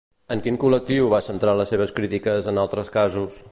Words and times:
En 0.35 0.39
quin 0.45 0.55
col·lectiu 0.63 1.09
va 1.11 1.19
centrar 1.27 1.55
les 1.61 1.71
seves 1.75 1.95
crítiques 2.01 2.51
en 2.53 2.65
altres 2.65 2.93
casos? 2.99 3.41